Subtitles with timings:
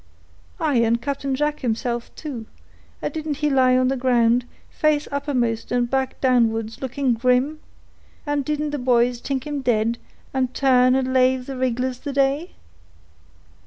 [0.59, 2.47] Aye, and Captain Jack himself too;
[3.03, 7.59] and didn't he lie on the ground, face uppermost and back downwards, looking grim?
[8.25, 9.99] And didn't the boys t'ink him dead,
[10.33, 12.53] and turn and l'ave the rig'lars the day?"